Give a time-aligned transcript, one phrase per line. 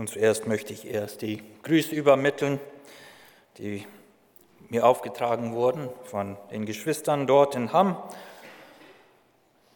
[0.00, 2.58] Nun zuerst möchte ich erst die Grüße übermitteln,
[3.58, 3.86] die
[4.70, 8.02] mir aufgetragen wurden von den Geschwistern dort in Hamm.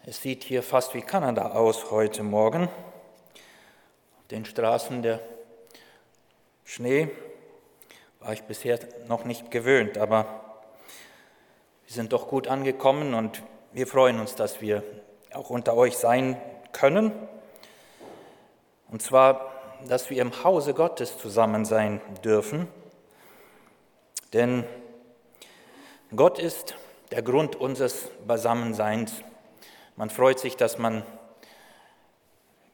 [0.06, 2.68] Es sieht hier fast wie Kanada aus heute Morgen.
[4.18, 5.20] Auf den Straßen der
[6.64, 7.10] Schnee
[8.18, 10.22] war ich bisher noch nicht gewöhnt, aber
[11.84, 13.42] wir sind doch gut angekommen und
[13.74, 14.82] wir freuen uns, dass wir
[15.34, 16.40] auch unter euch sein
[16.72, 17.12] können.
[18.88, 19.53] Und zwar
[19.88, 22.68] dass wir im Hause Gottes zusammen sein dürfen.
[24.32, 24.64] Denn
[26.14, 26.74] Gott ist
[27.10, 29.12] der Grund unseres Beisammenseins.
[29.96, 31.04] Man freut sich, dass man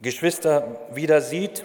[0.00, 1.64] Geschwister wieder sieht,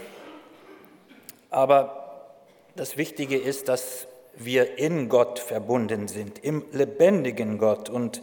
[1.50, 2.34] aber
[2.76, 7.90] das Wichtige ist, dass wir in Gott verbunden sind, im lebendigen Gott.
[7.90, 8.22] Und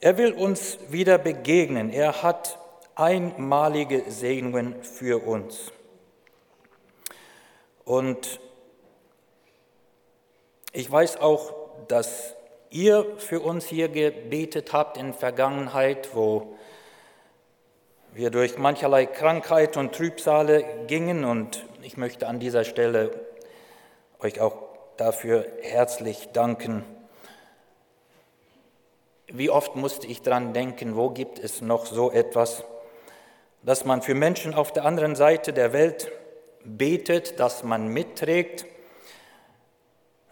[0.00, 1.90] er will uns wieder begegnen.
[1.90, 2.58] Er hat
[2.94, 5.72] einmalige Segnungen für uns.
[7.84, 8.40] Und
[10.72, 11.54] ich weiß auch,
[11.88, 12.34] dass
[12.70, 16.56] ihr für uns hier gebetet habt in Vergangenheit, wo
[18.12, 21.24] wir durch mancherlei Krankheit und Trübsale gingen.
[21.24, 23.10] Und ich möchte an dieser Stelle
[24.20, 24.56] euch auch
[24.96, 26.84] dafür herzlich danken.
[29.28, 32.64] Wie oft musste ich daran denken, wo gibt es noch so etwas,
[33.62, 36.10] dass man für Menschen auf der anderen Seite der Welt
[36.64, 38.66] betet, dass man mitträgt.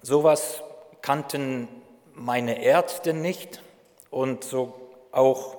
[0.00, 0.62] Sowas
[1.00, 1.68] kannten
[2.14, 3.62] meine Ärzte nicht
[4.10, 4.74] und so
[5.10, 5.58] auch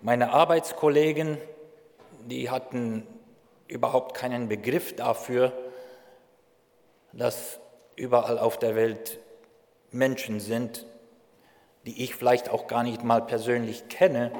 [0.00, 1.38] meine Arbeitskollegen,
[2.26, 3.06] die hatten
[3.66, 5.52] überhaupt keinen Begriff dafür,
[7.12, 7.58] dass
[7.96, 9.18] überall auf der Welt
[9.90, 10.86] Menschen sind,
[11.86, 14.32] die ich vielleicht auch gar nicht mal persönlich kenne,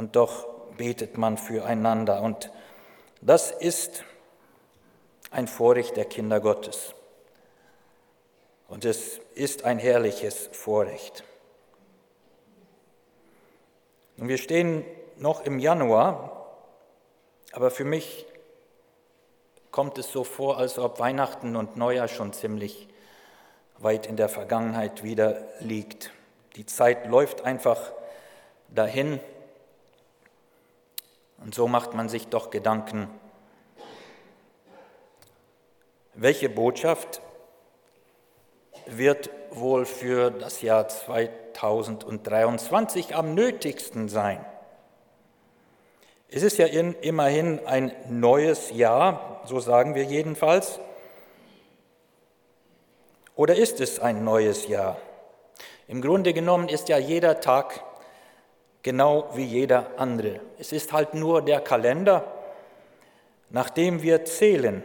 [0.00, 0.48] und doch
[0.78, 2.22] betet man füreinander.
[2.22, 2.50] Und
[3.20, 4.02] das ist
[5.30, 6.94] ein Vorrecht der Kinder Gottes.
[8.68, 11.24] Und es ist ein herrliches Vorrecht.
[14.16, 14.84] Und wir stehen
[15.16, 16.46] noch im Januar,
[17.52, 18.26] aber für mich
[19.70, 22.88] kommt es so vor, als ob Weihnachten und Neujahr schon ziemlich
[23.78, 26.10] weit in der Vergangenheit wieder liegt.
[26.56, 27.92] Die Zeit läuft einfach
[28.68, 29.20] dahin
[31.38, 33.08] und so macht man sich doch Gedanken
[36.14, 37.20] welche Botschaft
[38.86, 44.42] wird wohl für das Jahr 2023 am nötigsten sein?
[46.28, 50.78] Es ist ja immerhin ein neues Jahr, so sagen wir jedenfalls.
[53.34, 54.96] Oder ist es ein neues Jahr?
[55.88, 57.82] Im Grunde genommen ist ja jeder Tag
[58.82, 60.40] genau wie jeder andere.
[60.58, 62.24] Es ist halt nur der Kalender,
[63.48, 64.84] nach dem wir zählen.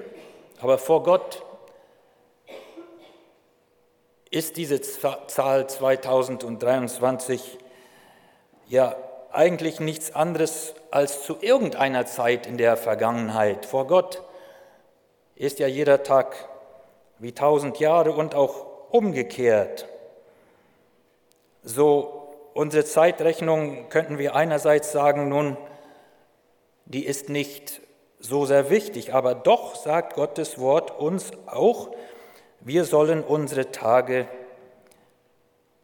[0.66, 1.44] Aber vor Gott
[4.32, 7.60] ist diese Zahl 2023
[8.66, 8.96] ja
[9.32, 13.68] eigentlich nichts anderes als zu irgendeiner Zeit in der Vergangenheit.
[13.68, 14.24] Vor Gott
[15.36, 16.36] ist ja jeder Tag
[17.20, 19.88] wie tausend Jahre und auch umgekehrt.
[21.62, 25.58] So unsere Zeitrechnung könnten wir einerseits sagen, nun,
[26.86, 27.82] die ist nicht
[28.26, 31.90] so sehr wichtig, aber doch sagt Gottes Wort uns auch,
[32.60, 34.28] wir sollen unsere Tage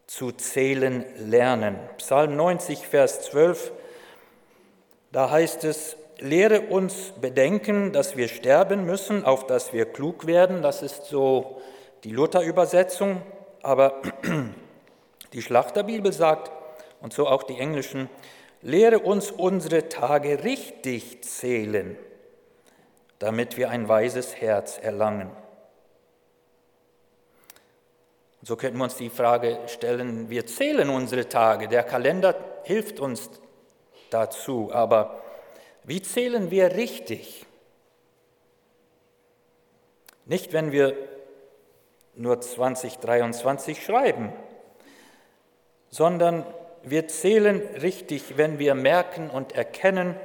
[0.06, 1.78] zu zählen lernen.
[1.98, 3.72] Psalm 90, Vers 12,
[5.12, 10.62] da heißt es, lehre uns bedenken, dass wir sterben müssen, auf dass wir klug werden.
[10.62, 11.62] Das ist so
[12.04, 13.22] die Luther-Übersetzung,
[13.62, 14.02] aber
[15.32, 16.50] die Schlachterbibel sagt,
[17.00, 18.08] und so auch die englischen,
[18.60, 21.96] lehre uns unsere Tage richtig zählen
[23.22, 25.30] damit wir ein weises Herz erlangen.
[28.42, 33.30] So könnten wir uns die Frage stellen, wir zählen unsere Tage, der Kalender hilft uns
[34.10, 35.22] dazu, aber
[35.84, 37.46] wie zählen wir richtig?
[40.26, 40.96] Nicht, wenn wir
[42.16, 44.32] nur 2023 schreiben,
[45.90, 46.44] sondern
[46.82, 50.16] wir zählen richtig, wenn wir merken und erkennen,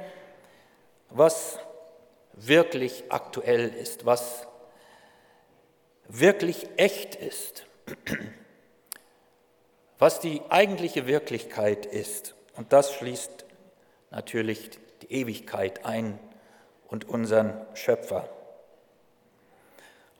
[1.10, 1.60] was
[2.46, 4.46] wirklich aktuell ist, was
[6.08, 7.66] wirklich echt ist,
[9.98, 12.34] was die eigentliche Wirklichkeit ist.
[12.56, 13.44] Und das schließt
[14.10, 14.70] natürlich
[15.02, 16.18] die Ewigkeit ein
[16.88, 18.28] und unseren Schöpfer.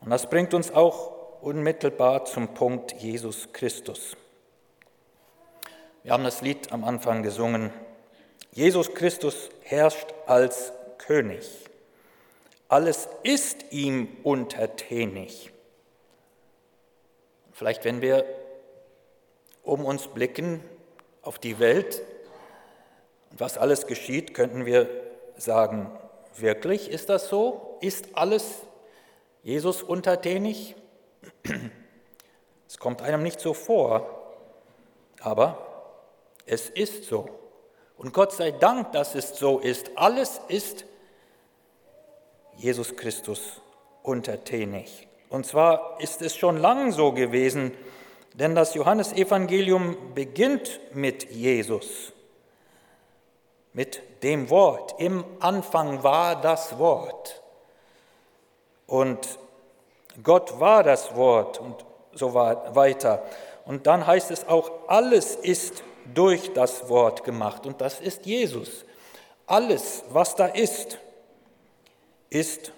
[0.00, 4.16] Und das bringt uns auch unmittelbar zum Punkt Jesus Christus.
[6.02, 7.70] Wir haben das Lied am Anfang gesungen.
[8.52, 11.68] Jesus Christus herrscht als König.
[12.68, 15.52] Alles ist ihm untertänig.
[17.52, 18.24] Vielleicht, wenn wir
[19.62, 20.62] um uns blicken
[21.22, 22.02] auf die Welt
[23.30, 24.88] und was alles geschieht, könnten wir
[25.36, 25.90] sagen,
[26.36, 27.78] wirklich ist das so?
[27.80, 28.62] Ist alles
[29.42, 30.76] Jesus untertänig?
[32.68, 34.34] Es kommt einem nicht so vor,
[35.20, 35.94] aber
[36.44, 37.28] es ist so.
[37.96, 39.90] Und Gott sei Dank, dass es so ist.
[39.96, 40.84] Alles ist
[42.58, 43.60] Jesus Christus
[44.02, 45.08] untertänig.
[45.30, 47.72] Und zwar ist es schon lang so gewesen,
[48.34, 52.12] denn das Johannesevangelium beginnt mit Jesus,
[53.72, 54.94] mit dem Wort.
[54.98, 57.42] Im Anfang war das Wort.
[58.86, 59.38] Und
[60.22, 63.22] Gott war das Wort und so weiter.
[63.66, 65.82] Und dann heißt es auch, alles ist
[66.14, 67.66] durch das Wort gemacht.
[67.66, 68.84] Und das ist Jesus.
[69.46, 70.98] Alles, was da ist,
[72.30, 72.72] ist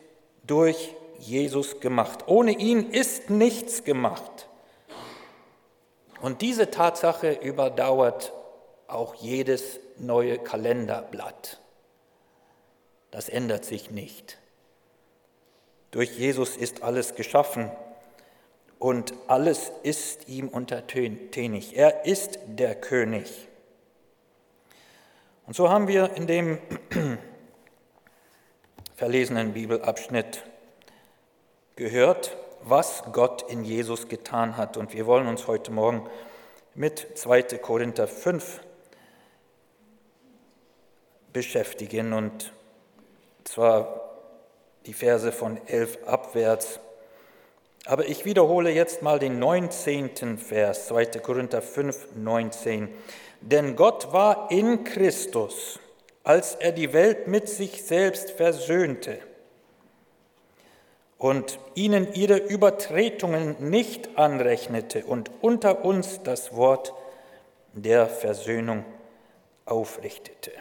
[0.46, 2.24] durch Jesus gemacht.
[2.26, 4.48] Ohne ihn ist nichts gemacht.
[6.20, 8.32] Und diese Tatsache überdauert
[8.86, 11.60] auch jedes neue Kalenderblatt.
[13.10, 14.38] Das ändert sich nicht.
[15.90, 17.70] Durch Jesus ist alles geschaffen
[18.78, 21.76] und alles ist ihm untertänig.
[21.76, 23.48] Er ist der König.
[25.46, 26.58] Und so haben wir in dem
[29.00, 30.42] verlesenen Bibelabschnitt
[31.74, 34.76] gehört, was Gott in Jesus getan hat.
[34.76, 36.06] Und wir wollen uns heute Morgen
[36.74, 37.44] mit 2.
[37.62, 38.60] Korinther 5
[41.32, 42.52] beschäftigen und
[43.44, 44.18] zwar
[44.84, 46.78] die Verse von 11 abwärts.
[47.86, 50.36] Aber ich wiederhole jetzt mal den 19.
[50.36, 51.06] Vers, 2.
[51.20, 52.90] Korinther 5, 19.
[53.40, 55.80] Denn Gott war in Christus,
[56.24, 59.18] als er die Welt mit sich selbst versöhnte
[61.18, 66.94] und ihnen ihre Übertretungen nicht anrechnete und unter uns das Wort
[67.72, 68.84] der Versöhnung
[69.64, 70.52] aufrichtete.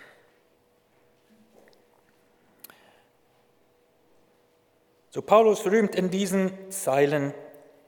[5.12, 7.34] So Paulus rühmt in diesen Zeilen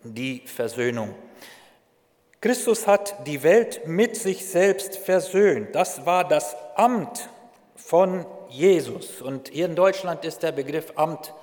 [0.03, 1.13] die Versöhnung.
[2.41, 5.75] Christus hat die Welt mit sich selbst versöhnt.
[5.75, 7.29] Das war das Amt
[7.83, 9.21] von Jesus.
[9.21, 11.33] Und hier in Deutschland ist der Begriff Amt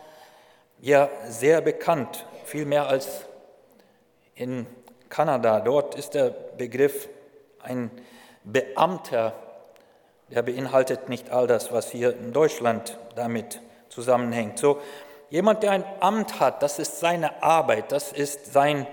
[0.81, 3.27] ja sehr bekannt, viel mehr als
[4.35, 4.67] in
[5.09, 5.61] Kanada.
[5.61, 7.09] Dort ist der Begriff
[7.63, 7.91] ein
[8.45, 9.33] Beamter,
[10.29, 14.59] der beinhaltet nicht all das, was hier in Deutschland damit zusammenhängt.
[14.59, 14.81] So
[15.31, 18.87] Jemand, der ein Amt hat, das ist seine Arbeit, das ist sein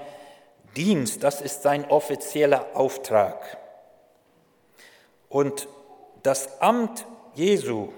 [0.75, 3.57] Dienst, das ist sein offizieller Auftrag.
[5.29, 5.69] Und
[6.23, 7.05] das Amt
[7.35, 7.91] Jesu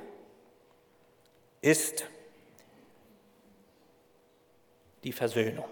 [1.62, 2.06] ist
[5.04, 5.66] die Versöhnung.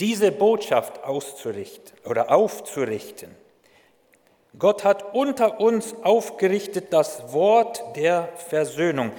[0.00, 3.36] Diese Botschaft auszurichten oder aufzurichten.
[4.58, 9.12] Gott hat unter uns aufgerichtet das Wort der Versöhnung.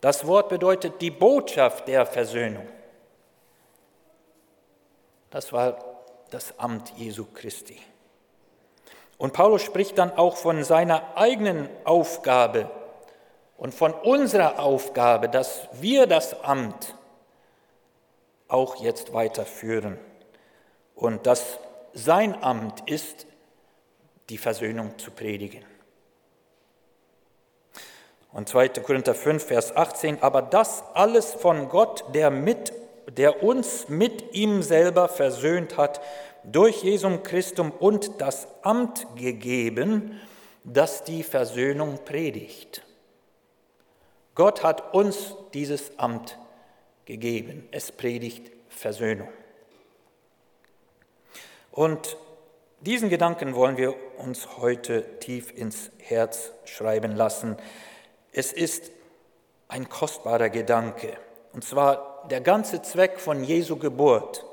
[0.00, 2.66] Das Wort bedeutet die Botschaft der Versöhnung.
[5.30, 5.78] Das war
[6.30, 7.78] das Amt Jesu Christi.
[9.20, 12.70] Und Paulus spricht dann auch von seiner eigenen Aufgabe
[13.58, 16.94] und von unserer Aufgabe, dass wir das Amt
[18.48, 19.98] auch jetzt weiterführen
[20.94, 21.58] und dass
[21.92, 23.26] sein Amt ist,
[24.30, 25.66] die Versöhnung zu predigen.
[28.32, 28.68] Und 2.
[28.68, 32.72] Korinther 5, Vers 18, aber das alles von Gott, der, mit,
[33.06, 36.00] der uns mit ihm selber versöhnt hat,
[36.44, 40.20] durch Jesum Christum und das Amt gegeben,
[40.64, 42.82] das die Versöhnung predigt.
[44.34, 46.38] Gott hat uns dieses Amt
[47.04, 47.68] gegeben.
[47.72, 49.28] Es predigt Versöhnung.
[51.72, 52.16] Und
[52.80, 57.56] diesen Gedanken wollen wir uns heute tief ins Herz schreiben lassen.
[58.32, 58.90] Es ist
[59.68, 61.16] ein kostbarer Gedanke,
[61.52, 64.44] und zwar der ganze Zweck von Jesu Geburt,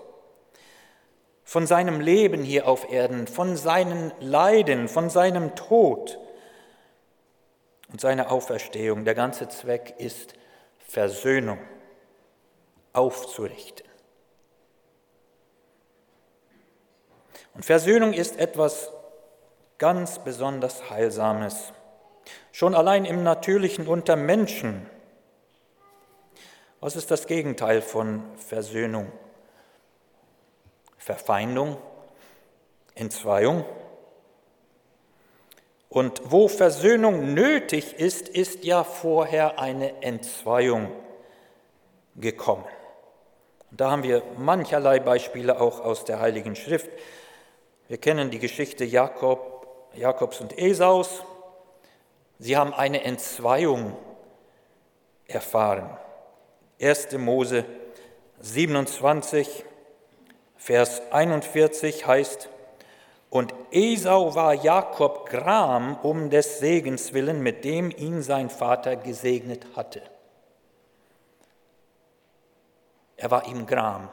[1.47, 6.19] von seinem Leben hier auf Erden, von seinen Leiden, von seinem Tod
[7.89, 9.05] und seiner Auferstehung.
[9.05, 10.33] Der ganze Zweck ist
[10.89, 11.57] Versöhnung
[12.91, 13.87] aufzurichten.
[17.53, 18.91] Und Versöhnung ist etwas
[19.77, 21.71] ganz besonders Heilsames.
[22.51, 24.85] Schon allein im Natürlichen unter Menschen.
[26.81, 29.09] Was ist das Gegenteil von Versöhnung?
[31.07, 31.77] Verfeindung,
[32.93, 33.63] Entzweiung.
[35.87, 40.91] Und wo Versöhnung nötig ist, ist ja vorher eine Entzweiung
[42.17, 42.65] gekommen.
[43.71, 46.89] Da haben wir mancherlei Beispiele auch aus der Heiligen Schrift.
[47.87, 51.23] Wir kennen die Geschichte Jakob, Jakobs und Esaus.
[52.37, 53.95] Sie haben eine Entzweiung
[55.25, 55.89] erfahren.
[56.81, 57.13] 1.
[57.13, 57.63] Mose
[58.41, 59.63] 27,
[60.57, 62.49] Vers 41 heißt,
[63.29, 69.65] und Esau war Jakob Gram um des Segens willen, mit dem ihn sein Vater gesegnet
[69.75, 70.01] hatte.
[73.17, 74.09] Er war ihm Gram.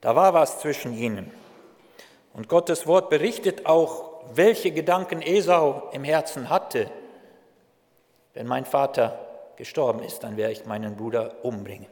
[0.00, 1.32] Da war was zwischen ihnen.
[2.34, 6.90] Und Gottes Wort berichtet auch, welche Gedanken Esau im Herzen hatte.
[8.34, 9.18] Wenn mein Vater
[9.56, 11.86] gestorben ist, dann werde ich meinen Bruder umbringen.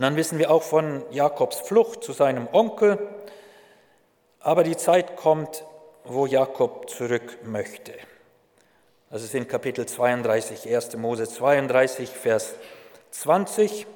[0.00, 2.96] Und dann wissen wir auch von Jakobs Flucht zu seinem Onkel.
[4.38, 5.66] Aber die Zeit kommt,
[6.04, 7.92] wo Jakob zurück möchte.
[9.10, 10.96] Das ist in Kapitel 32, 1.
[10.96, 12.54] Mose 32, Vers
[13.10, 13.86] 20.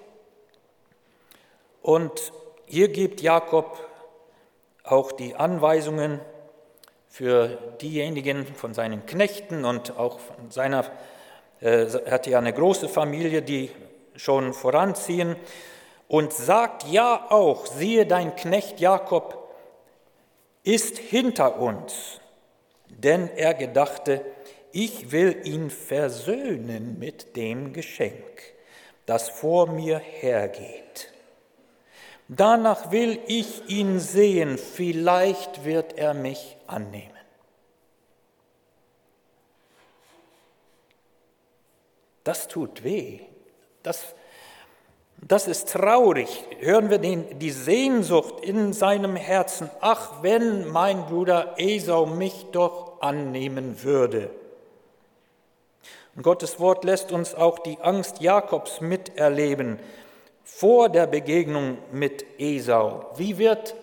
[1.80, 2.34] Und
[2.66, 3.78] hier gibt Jakob
[4.82, 6.20] auch die Anweisungen
[7.08, 7.46] für
[7.80, 10.84] diejenigen von seinen Knechten und auch von seiner,
[11.62, 13.70] äh, er hatte ja eine große Familie, die
[14.16, 15.36] schon voranziehen
[16.08, 19.54] und sagt ja auch, siehe dein Knecht Jakob
[20.62, 22.20] ist hinter uns,
[22.88, 24.24] denn er gedachte,
[24.72, 28.42] ich will ihn versöhnen mit dem Geschenk,
[29.06, 31.12] das vor mir hergeht.
[32.28, 37.10] Danach will ich ihn sehen, vielleicht wird er mich annehmen.
[42.24, 43.20] Das tut weh.
[43.82, 44.14] Das
[45.26, 46.44] das ist traurig.
[46.60, 49.70] Hören wir den, die Sehnsucht in seinem Herzen.
[49.80, 54.30] Ach, wenn mein Bruder Esau mich doch annehmen würde.
[56.14, 59.78] Und Gottes Wort lässt uns auch die Angst Jakobs miterleben
[60.44, 63.10] vor der Begegnung mit Esau.
[63.16, 63.74] Wie wird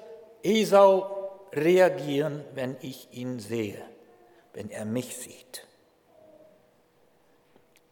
[0.43, 3.81] Esau reagieren, wenn ich ihn sehe,
[4.53, 5.65] wenn er mich sieht?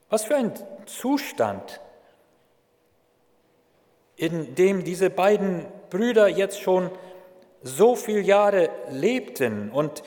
[0.10, 0.53] Was für ein
[0.86, 1.82] Zustand
[4.20, 6.92] in dem diese beiden Brüder jetzt schon
[7.64, 9.72] so viele Jahre lebten.
[9.72, 10.04] Und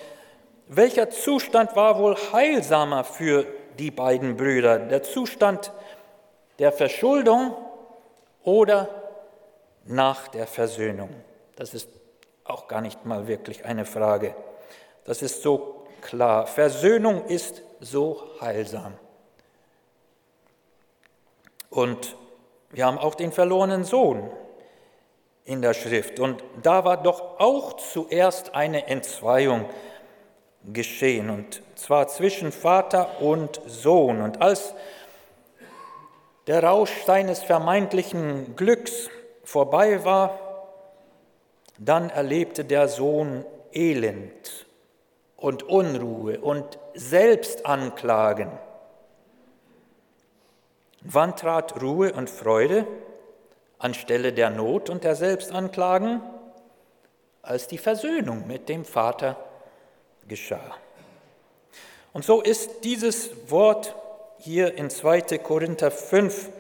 [0.69, 3.47] welcher Zustand war wohl heilsamer für
[3.79, 4.79] die beiden Brüder?
[4.79, 5.73] Der Zustand
[6.59, 7.57] der Verschuldung
[8.45, 8.89] oder
[9.87, 11.09] nach der Versöhnung?
[11.57, 11.89] Das ist
[12.45, 14.35] auch gar nicht mal wirklich eine Frage.
[15.05, 16.47] Das ist so klar.
[16.47, 18.93] Versöhnung ist so heilsam.
[21.71, 22.15] Und
[22.73, 24.31] wir haben auch den verlorenen Sohn
[25.45, 26.19] in der Schrift.
[26.19, 29.67] Und da war doch auch zuerst eine Entzweiung
[30.65, 34.23] geschehen, und zwar zwischen Vater und Sohn.
[34.23, 34.75] Und als
[36.47, 39.11] der Rausch seines vermeintlichen Glücks
[39.45, 40.39] vorbei war,
[41.79, 44.67] dann erlebte der Sohn Elend
[45.37, 48.51] und Unruhe und Selbstanklagen.
[51.05, 52.87] Wann trat Ruhe und Freude
[53.79, 56.23] anstelle der Not und der Selbstanklagen?
[57.43, 59.37] Als die Versöhnung mit dem Vater
[60.29, 60.77] geschah.
[62.13, 63.97] Und so ist dieses Wort
[64.39, 65.39] hier in 2.
[65.39, 66.51] Korinther 5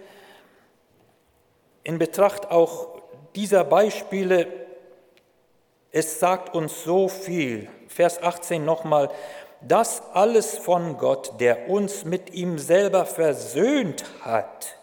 [1.84, 3.00] in Betracht auch
[3.34, 4.46] dieser Beispiele,
[5.90, 7.68] es sagt uns so viel.
[7.88, 9.10] Vers 18 nochmal,
[9.68, 14.74] das alles von Gott, der uns mit ihm selber versöhnt hat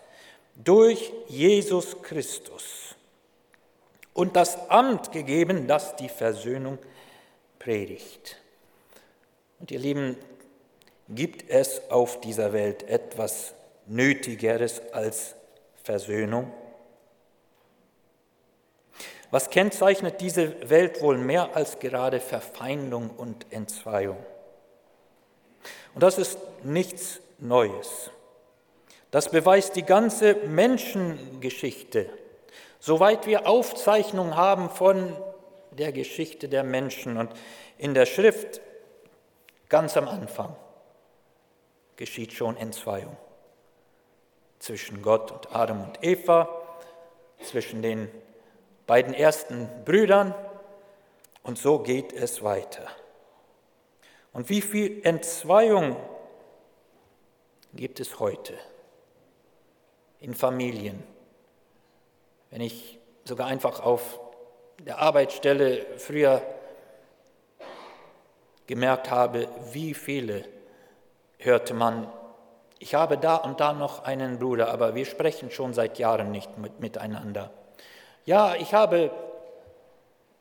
[0.55, 2.95] durch Jesus Christus
[4.13, 6.77] und das Amt gegeben, das die Versöhnung
[7.57, 8.37] predigt.
[9.59, 10.17] Und ihr Lieben,
[11.07, 13.53] gibt es auf dieser Welt etwas
[13.87, 15.35] Nötigeres als
[15.83, 16.51] Versöhnung?
[19.31, 24.17] Was kennzeichnet diese Welt wohl mehr als gerade Verfeindung und Entzweiung?
[25.99, 28.09] Und das ist nichts Neues.
[29.11, 32.09] Das beweist die ganze Menschengeschichte.
[32.79, 35.13] Soweit wir Aufzeichnungen haben von
[35.71, 37.33] der Geschichte der Menschen und
[37.77, 38.61] in der Schrift
[39.67, 40.55] ganz am Anfang
[41.97, 43.17] geschieht schon Entzweiung
[44.59, 46.47] zwischen Gott und Adam und Eva,
[47.43, 48.09] zwischen den
[48.87, 50.33] beiden ersten Brüdern
[51.43, 52.87] und so geht es weiter.
[54.33, 55.95] Und wie viel Entzweiung
[57.73, 58.53] gibt es heute
[60.19, 61.03] in Familien?
[62.51, 64.19] Wenn ich sogar einfach auf
[64.79, 66.41] der Arbeitsstelle früher
[68.67, 70.45] gemerkt habe, wie viele
[71.37, 72.11] hörte man,
[72.77, 76.57] ich habe da und da noch einen Bruder, aber wir sprechen schon seit Jahren nicht
[76.57, 77.51] mit, miteinander.
[78.25, 79.11] Ja, ich habe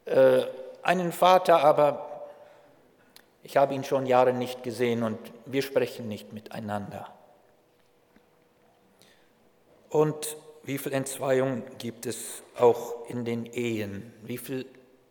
[0.05, 0.43] äh,
[0.83, 2.08] einen Vater, aber
[3.43, 7.13] ich habe ihn schon Jahre nicht gesehen und wir sprechen nicht miteinander.
[9.89, 14.13] Und wie viel Entzweiung gibt es auch in den Ehen?
[14.23, 14.67] Wie viele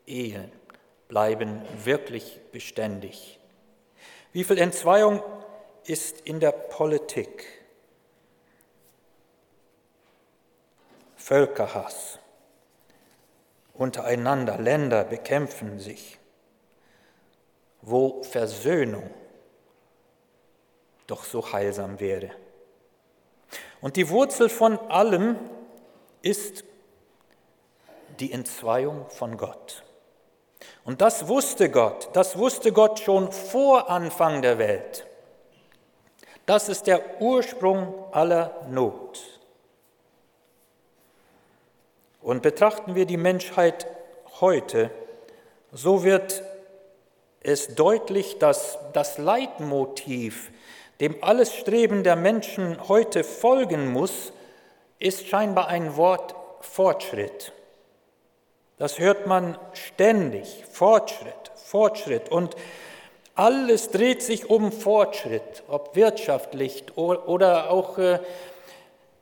[0.06, 0.52] Ehen
[1.08, 3.40] bleiben wirklich beständig?
[4.34, 5.24] Wie viel Entzweiung
[5.86, 7.46] ist in der Politik?
[11.16, 12.20] Völkerhass.
[13.74, 16.20] Untereinander, Länder bekämpfen sich.
[17.82, 19.10] Wo Versöhnung
[21.08, 22.32] doch so heilsam wäre.
[23.82, 25.38] Und die Wurzel von allem
[26.22, 26.64] ist
[28.20, 29.84] die Entzweiung von Gott.
[30.84, 35.06] Und das wusste Gott, das wusste Gott schon vor Anfang der Welt.
[36.46, 39.20] Das ist der Ursprung aller Not.
[42.22, 43.86] Und betrachten wir die Menschheit
[44.40, 44.90] heute,
[45.72, 46.42] so wird
[47.42, 50.52] es deutlich, dass das Leitmotiv
[51.00, 54.34] dem alles Streben der Menschen heute folgen muss,
[55.00, 57.54] ist scheinbar ein Wort Fortschritt.
[58.78, 62.30] Das hört man ständig, Fortschritt, Fortschritt.
[62.30, 62.56] Und
[63.36, 68.20] alles dreht sich um Fortschritt, ob wirtschaftlich oder auch äh,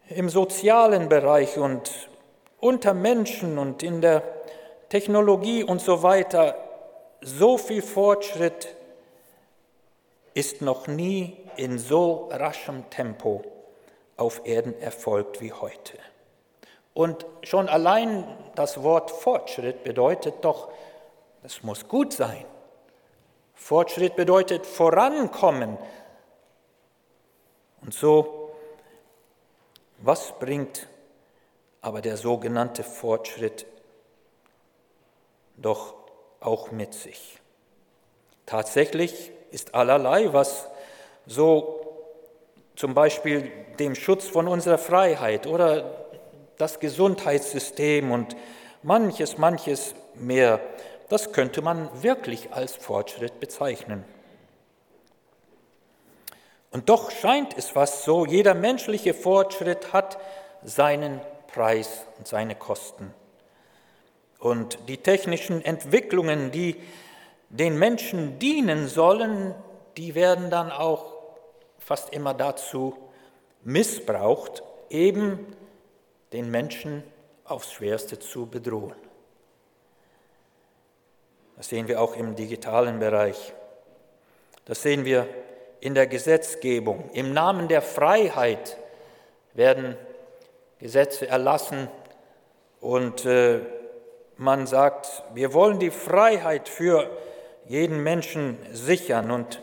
[0.10, 1.92] im sozialen Bereich und
[2.60, 4.24] unter Menschen und in der
[4.90, 6.56] Technologie und so weiter.
[7.28, 8.76] So viel Fortschritt
[10.36, 13.44] ist noch nie in so raschem Tempo
[14.16, 15.98] auf Erden erfolgt wie heute.
[16.94, 20.72] Und schon allein das Wort Fortschritt bedeutet doch,
[21.42, 22.46] es muss gut sein.
[23.56, 25.80] Fortschritt bedeutet vorankommen.
[27.82, 28.52] Und so,
[29.98, 30.88] was bringt
[31.82, 33.66] aber der sogenannte Fortschritt
[35.58, 36.05] doch
[36.46, 37.40] auch mit sich?
[38.46, 40.68] Tatsächlich ist allerlei, was
[41.26, 41.82] so
[42.76, 46.06] zum Beispiel dem Schutz von unserer Freiheit oder
[46.58, 48.36] das Gesundheitssystem und
[48.84, 50.60] manches, manches mehr,
[51.10, 54.04] das könnte man wirklich als Fortschritt bezeichnen.
[56.72, 60.18] Und doch scheint es was so, jeder menschliche Fortschritt hat
[60.64, 63.14] seinen Preis und seine Kosten.
[64.46, 66.76] Und die technischen Entwicklungen, die
[67.50, 69.56] den Menschen dienen sollen,
[69.98, 71.16] die werden dann auch
[71.80, 72.96] fast immer dazu
[73.64, 75.40] missbraucht, eben
[76.32, 77.02] den Menschen
[77.44, 78.94] aufs schwerste zu bedrohen.
[81.58, 83.52] Das sehen wir auch im digitalen Bereich.
[84.66, 85.28] Das sehen wir
[85.80, 87.10] in der Gesetzgebung.
[87.14, 88.78] Im Namen der Freiheit
[89.56, 89.98] werden
[90.78, 91.88] Gesetze erlassen
[92.80, 93.62] und äh,
[94.38, 97.10] man sagt, wir wollen die Freiheit für
[97.68, 99.62] jeden Menschen sichern und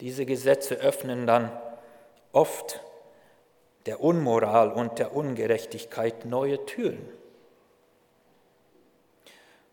[0.00, 1.50] diese Gesetze öffnen dann
[2.32, 2.80] oft
[3.86, 7.08] der Unmoral und der Ungerechtigkeit neue Türen.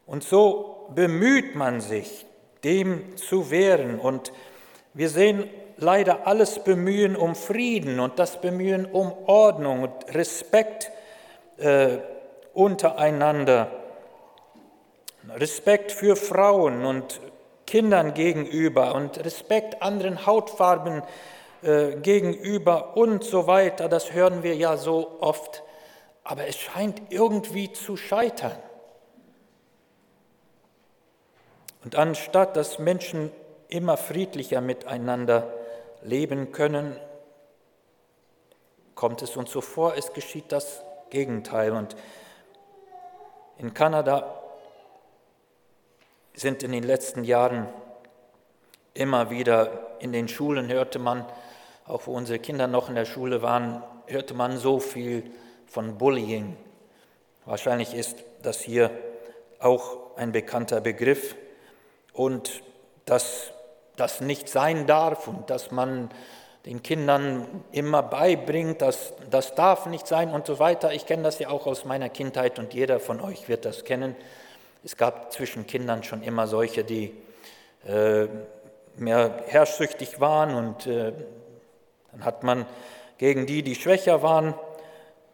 [0.06, 2.26] Und so bemüht man sich,
[2.63, 4.00] dem zu wehren.
[4.00, 4.34] Und
[4.94, 10.92] wir sehen leider alles Bemühen um Frieden und das Bemühen um Ordnung und Respekt
[11.58, 12.00] äh,
[12.54, 13.72] untereinander,
[15.36, 17.20] Respekt für Frauen und
[17.65, 21.04] Kindern gegenüber und Respekt anderen Hautfarben
[21.62, 23.89] äh, gegenüber und so weiter.
[23.89, 25.63] Das hören wir ja so oft.
[26.24, 28.58] Aber es scheint irgendwie zu scheitern.
[31.84, 33.32] Und anstatt dass Menschen
[33.68, 35.54] immer friedlicher miteinander
[36.02, 36.96] leben können,
[38.96, 41.72] kommt es uns so vor, es geschieht das Gegenteil.
[41.72, 41.96] Und
[43.58, 44.38] in Kanada
[46.39, 47.67] sind in den letzten Jahren
[48.93, 51.25] immer wieder in den Schulen, hörte man,
[51.86, 55.30] auch wo unsere Kinder noch in der Schule waren, hörte man so viel
[55.67, 56.56] von Bullying.
[57.45, 58.89] Wahrscheinlich ist das hier
[59.60, 61.36] auch ein bekannter Begriff
[62.13, 62.63] und
[63.04, 63.52] dass
[63.97, 66.10] das nicht sein darf und dass man
[66.65, 70.93] den Kindern immer beibringt, dass das darf nicht sein und so weiter.
[70.93, 74.15] Ich kenne das ja auch aus meiner Kindheit und jeder von euch wird das kennen.
[74.84, 77.13] Es gab zwischen Kindern schon immer solche, die
[77.86, 78.28] äh,
[78.96, 81.13] mehr herrschsüchtig waren und äh,
[82.12, 82.65] dann hat man
[83.18, 84.54] gegen die, die schwächer waren,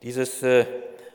[0.02, 0.66] dieses äh,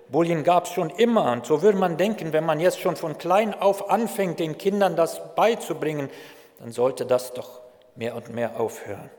[0.09, 1.33] Bullying gab es schon immer.
[1.33, 4.97] Und so würde man denken, wenn man jetzt schon von klein auf anfängt, den Kindern
[4.97, 6.11] das beizubringen,
[6.59, 7.61] dann sollte das doch
[7.95, 9.11] mehr und mehr aufhören.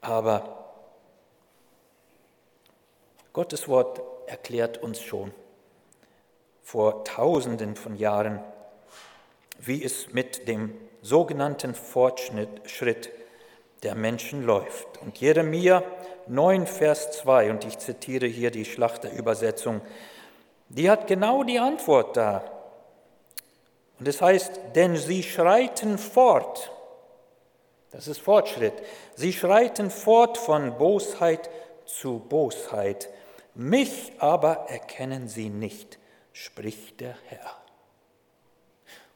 [0.00, 0.72] Aber
[3.32, 5.32] Gottes Wort erklärt uns schon
[6.68, 8.40] vor tausenden von Jahren,
[9.58, 13.10] wie es mit dem sogenannten Fortschritt
[13.82, 14.98] der Menschen läuft.
[15.00, 15.82] Und Jeremia
[16.26, 19.80] 9, Vers 2, und ich zitiere hier die Schlachterübersetzung,
[20.68, 22.44] die hat genau die Antwort da.
[23.98, 26.70] Und es heißt, denn sie schreiten fort.
[27.92, 28.74] Das ist Fortschritt.
[29.14, 31.48] Sie schreiten fort von Bosheit
[31.86, 33.08] zu Bosheit.
[33.54, 35.97] Mich aber erkennen sie nicht,
[36.38, 37.56] spricht der Herr.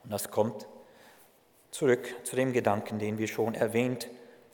[0.03, 0.67] Und das kommt
[1.71, 4.09] zurück zu dem Gedanken, den wir schon erwähnt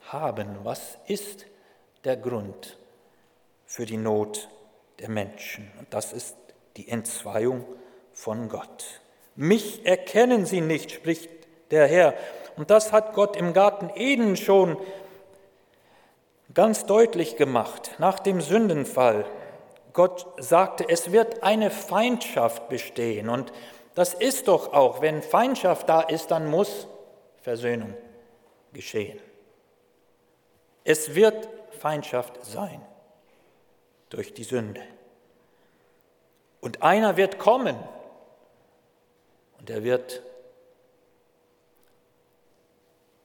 [0.07, 0.59] haben.
[0.63, 1.47] Was ist
[2.03, 2.77] der Grund
[3.65, 4.49] für die Not
[4.99, 5.71] der Menschen?
[5.79, 6.35] Und das ist
[6.77, 7.65] die Entzweiung
[8.13, 9.01] von Gott.
[9.35, 11.29] Mich erkennen sie nicht, spricht
[11.71, 12.13] der Herr.
[12.55, 14.77] Und das hat Gott im Garten Eden schon
[16.53, 19.25] ganz deutlich gemacht, nach dem Sündenfall.
[19.99, 23.27] Gott sagte, es wird eine Feindschaft bestehen.
[23.27, 23.51] Und
[23.95, 26.87] das ist doch auch, wenn Feindschaft da ist, dann muss
[27.41, 27.93] Versöhnung
[28.71, 29.19] geschehen.
[30.85, 32.81] Es wird Feindschaft sein
[34.09, 34.81] durch die Sünde.
[36.61, 37.75] Und einer wird kommen
[39.57, 40.21] und er wird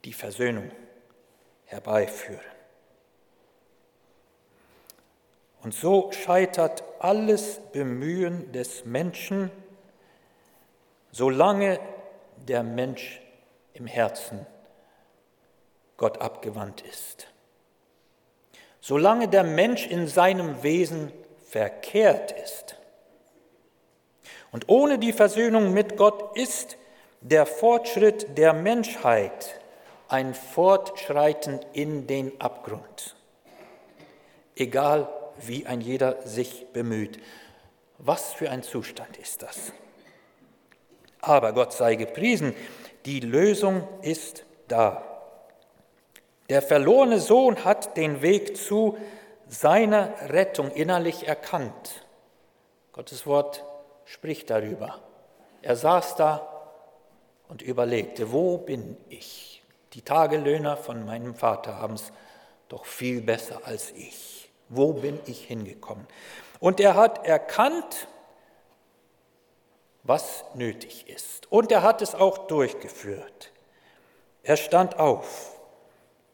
[0.04, 0.72] die Versöhnung
[1.66, 2.53] herbeiführen.
[5.64, 9.50] Und so scheitert alles Bemühen des Menschen,
[11.11, 11.81] solange
[12.37, 13.22] der Mensch
[13.72, 14.46] im Herzen
[15.96, 17.29] Gott abgewandt ist.
[18.83, 21.11] Solange der Mensch in seinem Wesen
[21.48, 22.77] verkehrt ist.
[24.53, 26.77] Und ohne die Versöhnung mit Gott ist
[27.22, 29.59] der Fortschritt der Menschheit
[30.09, 33.16] ein Fortschreiten in den Abgrund.
[34.57, 35.09] Egal
[35.40, 37.18] wie ein jeder sich bemüht.
[37.98, 39.72] Was für ein Zustand ist das?
[41.20, 42.54] Aber Gott sei gepriesen,
[43.06, 45.02] die Lösung ist da.
[46.48, 48.98] Der verlorene Sohn hat den Weg zu
[49.48, 52.04] seiner Rettung innerlich erkannt.
[52.92, 53.64] Gottes Wort
[54.04, 55.00] spricht darüber.
[55.62, 56.46] Er saß da
[57.48, 59.62] und überlegte, wo bin ich?
[59.94, 62.12] Die Tagelöhner von meinem Vater haben es
[62.68, 64.33] doch viel besser als ich.
[64.76, 66.06] Wo bin ich hingekommen?
[66.60, 68.08] Und er hat erkannt,
[70.02, 71.50] was nötig ist.
[71.50, 73.52] Und er hat es auch durchgeführt.
[74.42, 75.54] Er stand auf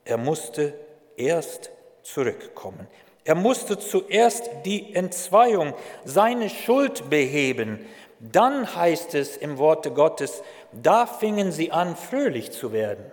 [0.04, 0.74] er musste
[1.16, 1.70] erst
[2.02, 2.88] zurückkommen.
[3.24, 5.74] Er musste zuerst die Entzweiung,
[6.04, 7.86] seine Schuld beheben.
[8.18, 13.04] Dann heißt es im Worte Gottes, da fingen sie an, fröhlich zu werden.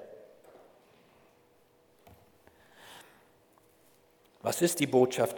[4.48, 5.36] Was ist die Botschaft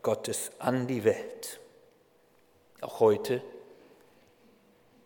[0.00, 1.60] Gottes an die Welt?
[2.80, 3.42] Auch heute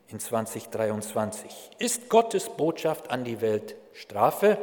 [0.06, 1.70] in 2023.
[1.80, 4.56] Ist Gottes Botschaft an die Welt Strafe?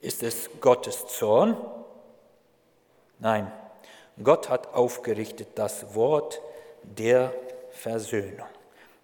[0.00, 1.54] Ist es Gottes Zorn?
[3.18, 3.52] Nein,
[4.22, 6.40] Gott hat aufgerichtet das Wort
[6.82, 7.34] der
[7.72, 8.48] Versöhnung.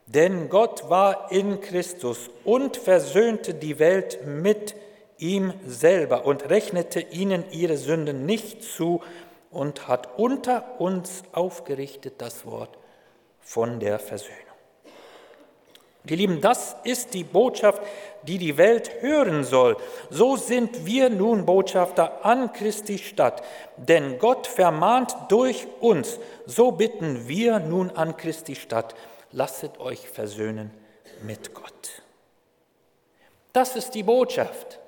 [0.06, 4.74] Denn Gott war in Christus und versöhnte die Welt mit
[5.18, 9.02] ihm selber und rechnete ihnen ihre Sünden nicht zu
[9.50, 12.78] und hat unter uns aufgerichtet das Wort
[13.40, 14.48] von der Versöhnung.
[16.04, 17.82] Die Lieben, das ist die Botschaft,
[18.22, 19.76] die die Welt hören soll.
[20.08, 23.42] So sind wir nun Botschafter an Christi Stadt.
[23.76, 26.18] Denn Gott vermahnt durch uns.
[26.46, 28.94] So bitten wir nun an Christi Stadt.
[29.32, 30.70] Lasset euch versöhnen
[31.22, 32.02] mit Gott.
[33.52, 34.78] Das ist die Botschaft,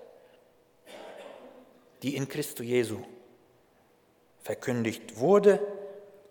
[2.03, 2.99] die in Christo Jesu
[4.43, 5.61] verkündigt wurde.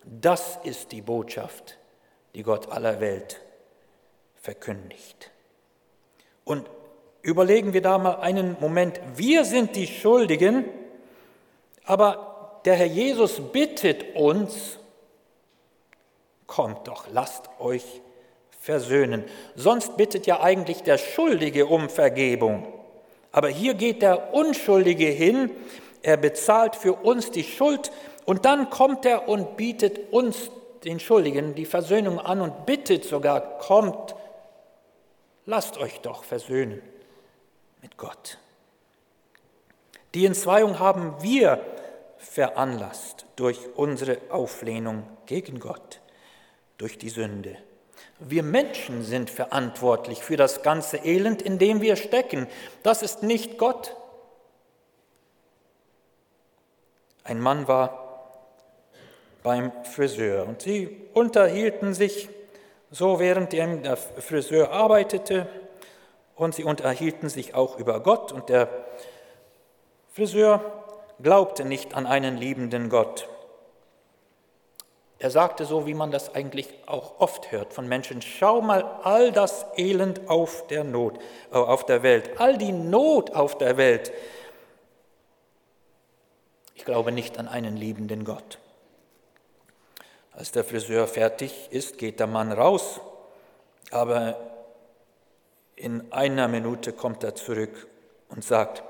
[0.03, 1.77] Das ist die Botschaft,
[2.35, 3.41] die Gott aller Welt
[4.35, 5.31] verkündigt.
[6.43, 6.69] Und
[7.21, 10.65] überlegen wir da mal einen Moment, wir sind die Schuldigen,
[11.83, 14.79] aber der Herr Jesus bittet uns,
[16.47, 18.01] kommt doch, lasst euch
[18.59, 19.23] versöhnen.
[19.55, 22.67] Sonst bittet ja eigentlich der Schuldige um Vergebung.
[23.31, 25.51] Aber hier geht der Unschuldige hin,
[26.01, 27.91] er bezahlt für uns die Schuld
[28.25, 30.49] und dann kommt er und bietet uns,
[30.83, 34.15] den Schuldigen, die Versöhnung an und bittet sogar, kommt
[35.45, 36.81] lasst euch doch versöhnen
[37.81, 38.37] mit Gott.
[40.13, 41.59] Die Entzweiung haben wir
[42.17, 46.01] veranlasst durch unsere Auflehnung gegen Gott,
[46.77, 47.57] durch die Sünde.
[48.19, 52.47] Wir Menschen sind verantwortlich für das ganze Elend, in dem wir stecken.
[52.83, 53.95] Das ist nicht Gott.
[57.23, 58.09] Ein Mann war
[59.41, 62.27] beim Friseur und sie unterhielten sich
[62.91, 65.47] so, während der Friseur arbeitete
[66.35, 68.67] und sie unterhielten sich auch über Gott und der
[70.11, 70.61] Friseur
[71.21, 73.29] glaubte nicht an einen liebenden Gott.
[75.21, 79.33] Er sagte so, wie man das eigentlich auch oft hört von Menschen, schau mal all
[79.33, 81.19] das Elend auf der Not,
[81.51, 84.13] äh, auf der Welt, all die Not auf der Welt.
[86.73, 88.59] Ich glaube nicht an einen liebenden Gott.
[90.31, 93.01] Als der Friseur fertig ist, geht der Mann raus,
[93.91, 94.37] aber
[95.75, 97.87] in einer Minute kommt er zurück
[98.29, 98.83] und sagt,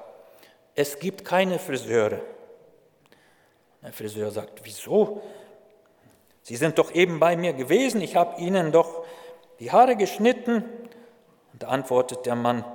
[0.75, 2.21] es gibt keine Friseure.
[3.81, 5.23] Der Friseur sagt, wieso?
[6.49, 9.05] Sie sind doch eben bei mir gewesen, ich habe Ihnen doch
[9.59, 10.63] die Haare geschnitten.
[11.53, 12.65] Und da antwortet der Mann,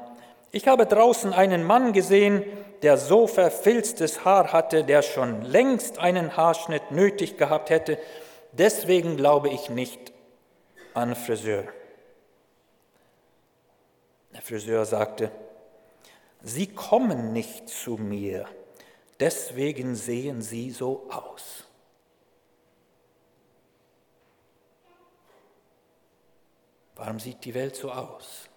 [0.52, 2.44] ich habe draußen einen Mann gesehen,
[2.82, 7.98] der so verfilztes Haar hatte, der schon längst einen Haarschnitt nötig gehabt hätte.
[8.52, 10.12] Deswegen glaube ich nicht
[10.92, 11.64] an Friseur.
[14.34, 15.32] Der Friseur sagte,
[16.44, 18.44] Sie kommen nicht zu mir,
[19.18, 21.63] deswegen sehen Sie so aus.
[26.96, 28.48] Warum sieht die Welt so aus?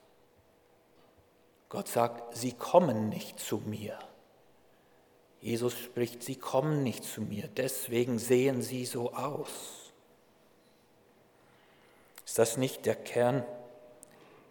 [1.70, 3.98] Gott sagt, sie kommen nicht zu mir.
[5.42, 9.92] Jesus spricht, sie kommen nicht zu mir, deswegen sehen sie so aus.
[12.26, 13.46] Ist das nicht der Kern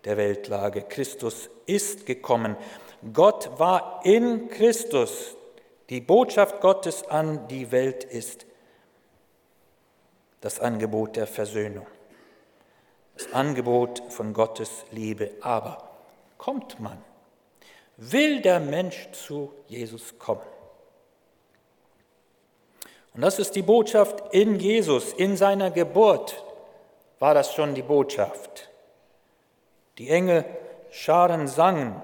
[0.05, 0.83] der Weltlage?
[0.83, 2.57] Christus ist gekommen.
[3.13, 5.37] Gott war in Christus.
[5.91, 8.47] Die Botschaft Gottes an die Welt ist
[10.41, 11.87] das Angebot der Versöhnung
[13.17, 15.31] das Angebot von Gottes Liebe.
[15.41, 15.89] Aber
[16.39, 16.99] kommt man,
[17.97, 20.43] will der Mensch zu Jesus kommen?
[23.15, 26.45] Und das ist die Botschaft in Jesus, in seiner Geburt
[27.19, 28.69] war das schon die Botschaft.
[29.97, 30.45] Die Engel
[30.91, 32.03] Scharen sangen.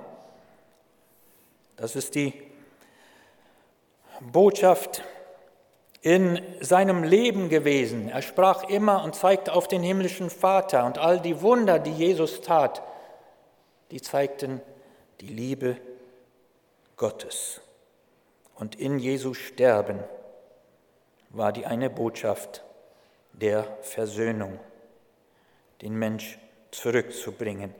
[1.77, 2.33] Das ist die
[4.21, 5.03] Botschaft
[6.03, 8.09] in seinem Leben gewesen.
[8.09, 12.41] Er sprach immer und zeigte auf den himmlischen Vater und all die Wunder, die Jesus
[12.41, 12.83] tat,
[13.93, 14.61] die zeigten
[15.21, 15.77] die Liebe
[16.97, 17.61] Gottes.
[18.57, 20.01] Und in Jesu Sterben
[21.31, 22.65] war die eine Botschaft
[23.33, 24.59] der Versöhnung,
[25.83, 26.39] den Mensch
[26.73, 27.75] zurückzubringen,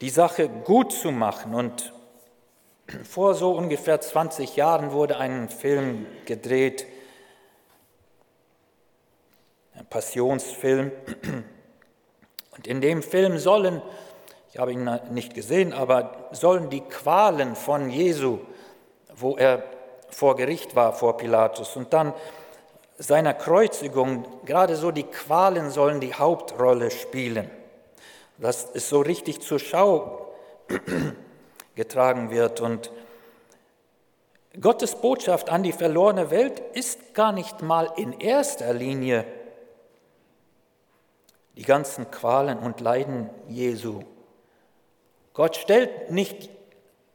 [0.00, 1.54] die Sache gut zu machen.
[1.54, 1.92] Und
[3.04, 6.86] vor so ungefähr 20 Jahren wurde ein Film gedreht,
[9.88, 10.92] Passionsfilm.
[12.56, 13.80] Und in dem Film sollen,
[14.52, 18.40] ich habe ihn nicht gesehen, aber sollen die Qualen von Jesu,
[19.14, 19.62] wo er
[20.10, 22.12] vor Gericht war, vor Pilatus, und dann
[22.98, 27.50] seiner Kreuzigung, gerade so die Qualen sollen die Hauptrolle spielen.
[28.36, 30.32] Dass es so richtig zur Schau
[31.74, 32.60] getragen wird.
[32.60, 32.90] Und
[34.60, 39.24] Gottes Botschaft an die verlorene Welt ist gar nicht mal in erster Linie
[41.56, 44.02] die ganzen Qualen und Leiden Jesu.
[45.34, 46.48] Gott stellt nicht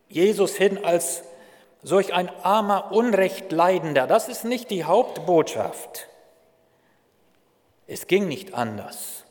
[0.07, 1.23] Jesus hin als
[1.83, 4.07] solch ein armer, Unrechtleidender.
[4.07, 6.07] Das ist nicht die Hauptbotschaft.
[7.87, 9.23] Es ging nicht anders.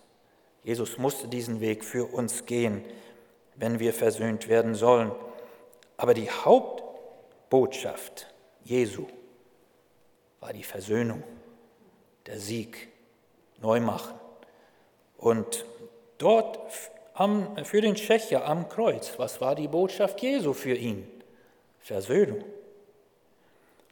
[0.62, 2.84] Jesus musste diesen Weg für uns gehen,
[3.56, 5.12] wenn wir versöhnt werden sollen.
[5.96, 9.06] Aber die Hauptbotschaft Jesu
[10.40, 11.22] war die Versöhnung,
[12.26, 12.88] der Sieg,
[13.60, 14.14] Neumachen.
[15.18, 15.64] Und
[16.18, 16.58] dort
[17.14, 21.08] am, für den Schächer am Kreuz, was war die Botschaft Jesu für ihn?
[21.80, 22.42] Versöhnung.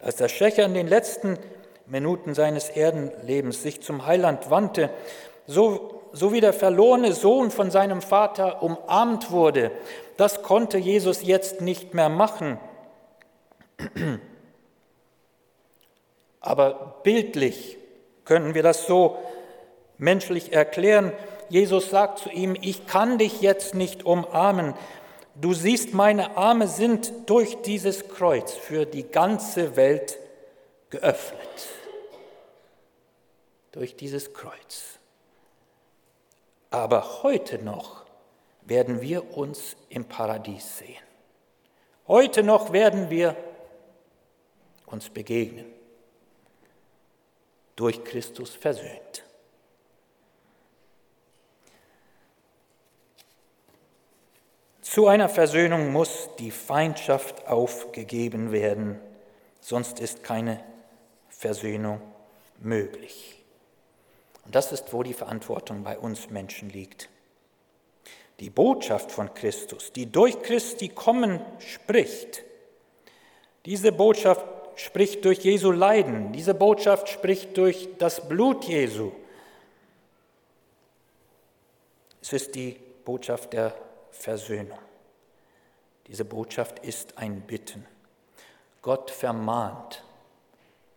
[0.01, 1.39] Als der Schächer in den letzten
[1.87, 4.91] Minuten seines Erdenlebens sich zum Heiland wandte,
[5.47, 9.71] so, so wie der verlorene Sohn von seinem Vater umarmt wurde,
[10.17, 12.59] das konnte Jesus jetzt nicht mehr machen.
[16.41, 17.79] Aber bildlich
[18.25, 19.19] können wir das so
[20.03, 21.13] menschlich erklären.
[21.49, 24.75] Jesus sagt zu ihm, ich kann dich jetzt nicht umarmen.
[25.37, 30.19] Du siehst, meine Arme sind durch dieses Kreuz für die ganze Welt
[30.91, 31.69] geöffnet.
[33.71, 34.99] Durch dieses Kreuz.
[36.71, 38.03] Aber heute noch
[38.63, 41.03] werden wir uns im Paradies sehen.
[42.09, 43.37] Heute noch werden wir
[44.87, 45.67] uns begegnen.
[47.77, 49.25] Durch Christus versöhnt.
[54.93, 59.01] Zu einer Versöhnung muss die Feindschaft aufgegeben werden,
[59.59, 60.63] sonst ist keine
[61.31, 61.99] Versöhnung
[62.59, 63.43] möglich.
[64.45, 67.09] Und das ist, wo die Verantwortung bei uns Menschen liegt.
[68.39, 72.43] Die Botschaft von Christus, die durch Christi kommen spricht,
[73.65, 79.13] diese Botschaft spricht durch Jesu Leiden, diese Botschaft spricht durch das Blut Jesu.
[82.21, 82.77] Es ist die
[83.07, 83.75] Botschaft der
[84.13, 84.79] Versöhnung.
[86.07, 87.87] Diese Botschaft ist ein Bitten.
[88.83, 90.05] Gott vermahnt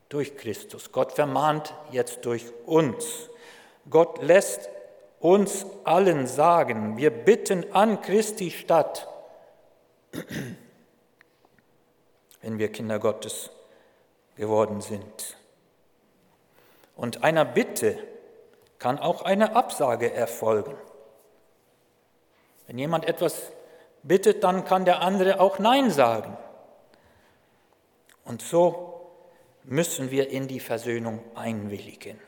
[0.09, 0.91] durch Christus.
[0.91, 3.29] Gott vermahnt jetzt durch uns.
[3.89, 4.69] Gott lässt
[5.19, 9.07] uns allen sagen, wir bitten an Christi statt,
[12.41, 13.49] wenn wir Kinder Gottes
[14.35, 15.37] geworden sind.
[16.95, 17.97] Und einer Bitte
[18.79, 20.75] kann auch eine Absage erfolgen.
[22.67, 23.51] Wenn jemand etwas
[24.03, 26.37] bittet, dann kann der andere auch Nein sagen.
[28.23, 29.09] Und so
[29.63, 32.19] müssen wir in die Versöhnung einwilligen.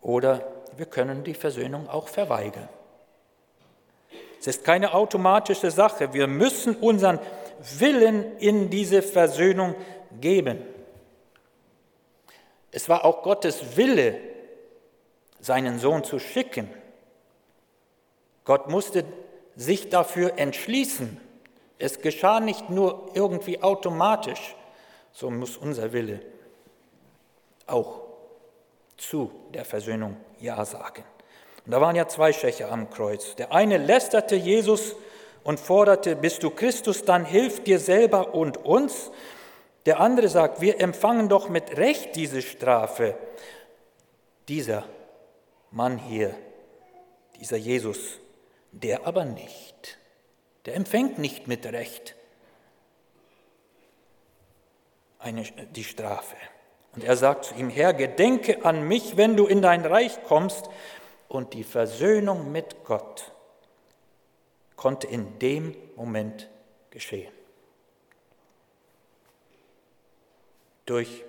[0.00, 0.44] Oder
[0.76, 2.68] wir können die Versöhnung auch verweigern.
[4.40, 6.14] Es ist keine automatische Sache.
[6.14, 7.18] Wir müssen unseren
[7.78, 9.74] Willen in diese Versöhnung
[10.18, 10.62] geben.
[12.72, 14.18] Es war auch Gottes Wille,
[15.40, 16.70] seinen Sohn zu schicken.
[18.44, 19.04] Gott musste
[19.56, 21.20] sich dafür entschließen.
[21.78, 24.54] Es geschah nicht nur irgendwie automatisch,
[25.12, 26.20] so muss unser Wille
[27.66, 28.00] auch
[28.96, 31.04] zu der Versöhnung Ja sagen.
[31.64, 33.34] Und da waren ja zwei Schächer am Kreuz.
[33.36, 34.96] Der eine lästerte Jesus
[35.44, 39.10] und forderte, bist du Christus, dann hilf dir selber und uns.
[39.86, 43.14] Der andere sagt, wir empfangen doch mit Recht diese Strafe.
[44.48, 44.84] Dieser
[45.70, 46.34] Mann hier,
[47.38, 48.18] dieser Jesus,
[48.72, 49.98] der aber nicht.
[50.66, 52.14] Der empfängt nicht mit Recht
[55.20, 56.36] eine, die Strafe.
[56.94, 60.68] Und er sagt zu ihm, Herr, gedenke an mich, wenn du in dein Reich kommst.
[61.28, 63.30] Und die Versöhnung mit Gott
[64.74, 66.48] konnte in dem Moment
[66.90, 67.32] geschehen.
[70.86, 71.24] Durch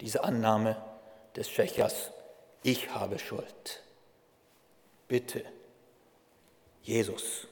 [0.00, 0.82] diese Annahme
[1.36, 2.10] des Schächers,
[2.62, 3.83] ich habe Schuld.
[5.08, 5.44] Bitte,
[6.82, 7.46] Jesus,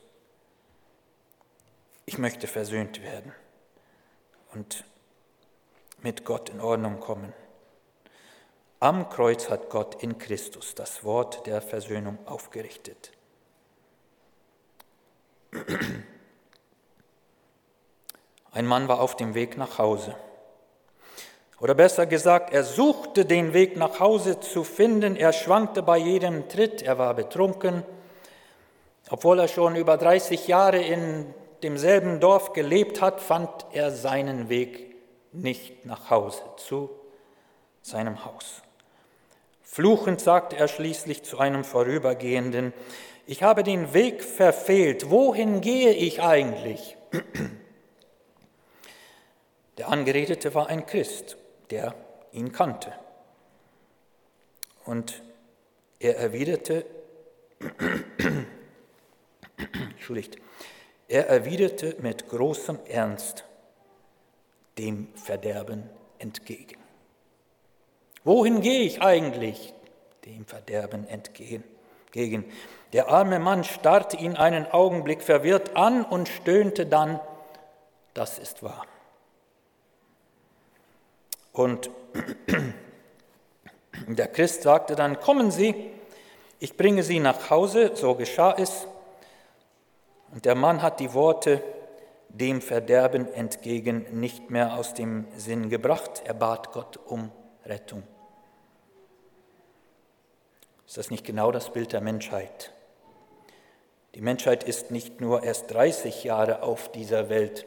[2.06, 3.32] ich möchte versöhnt werden.
[4.52, 4.84] Und
[6.02, 7.32] mit Gott in Ordnung kommen.
[8.80, 13.12] Am Kreuz hat Gott in Christus das Wort der Versöhnung aufgerichtet.
[18.50, 20.16] Ein Mann war auf dem Weg nach Hause.
[21.62, 25.14] Oder besser gesagt, er suchte den Weg nach Hause zu finden.
[25.14, 26.82] Er schwankte bei jedem Tritt.
[26.82, 27.84] Er war betrunken.
[29.08, 34.96] Obwohl er schon über 30 Jahre in demselben Dorf gelebt hat, fand er seinen Weg
[35.30, 36.90] nicht nach Hause, zu
[37.80, 38.62] seinem Haus.
[39.62, 42.72] Fluchend sagte er schließlich zu einem Vorübergehenden,
[43.24, 46.96] ich habe den Weg verfehlt, wohin gehe ich eigentlich?
[49.78, 51.36] Der Angeredete war ein Christ,
[51.72, 51.94] der
[52.32, 52.92] ihn kannte.
[54.84, 55.22] Und
[55.98, 56.84] er erwiderte,
[59.56, 60.36] entschuldigt,
[61.08, 63.44] er erwiderte mit großem Ernst,
[64.76, 66.78] dem Verderben entgegen.
[68.22, 69.72] Wohin gehe ich eigentlich?
[70.26, 71.64] Dem Verderben entgegen.
[72.92, 77.18] Der arme Mann starrte ihn einen Augenblick verwirrt an und stöhnte dann,
[78.12, 78.86] das ist wahr.
[81.52, 81.90] Und
[84.08, 85.74] der Christ sagte dann, kommen Sie,
[86.58, 88.86] ich bringe Sie nach Hause, so geschah es.
[90.32, 91.62] Und der Mann hat die Worte,
[92.28, 96.22] dem Verderben entgegen nicht mehr aus dem Sinn gebracht.
[96.24, 97.30] Er bat Gott um
[97.66, 98.02] Rettung.
[100.86, 102.72] Ist das nicht genau das Bild der Menschheit?
[104.14, 107.66] Die Menschheit ist nicht nur erst 30 Jahre auf dieser Welt.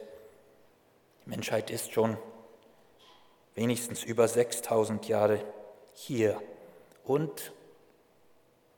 [1.24, 2.16] Die Menschheit ist schon
[3.56, 5.42] wenigstens über 6000 Jahre
[5.92, 6.40] hier
[7.04, 7.52] und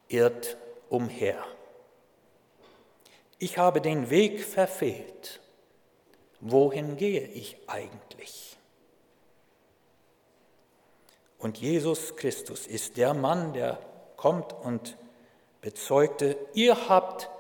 [0.09, 0.57] irrt
[0.89, 1.45] umher.
[3.39, 5.41] Ich habe den Weg verfehlt
[6.41, 8.57] wohin gehe ich eigentlich?
[11.39, 13.79] Und Jesus Christus ist der Mann, der
[14.17, 14.97] kommt und
[15.61, 17.31] bezeugte, ihr habt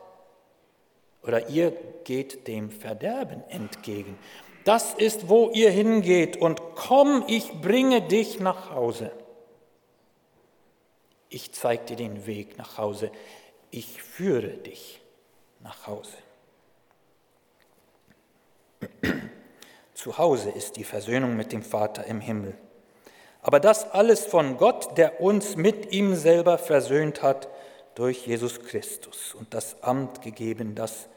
[1.22, 1.72] oder ihr
[2.04, 4.16] geht dem Verderben entgegen.
[4.68, 9.12] Das ist, wo ihr hingeht und komm, ich bringe dich nach Hause.
[11.30, 13.10] Ich zeige dir den Weg nach Hause.
[13.70, 15.00] Ich führe dich
[15.60, 16.12] nach Hause.
[19.94, 22.54] Zu Hause ist die Versöhnung mit dem Vater im Himmel.
[23.40, 27.48] Aber das alles von Gott, der uns mit ihm selber versöhnt hat
[27.94, 31.08] durch Jesus Christus und das Amt gegeben, das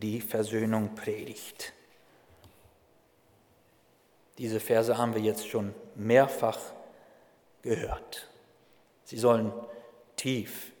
[0.00, 1.74] die Versöhnung predigt.
[4.38, 6.58] Diese Verse haben wir jetzt schon mehrfach
[7.62, 8.28] gehört.
[9.04, 9.52] Sie sollen
[10.16, 10.72] tief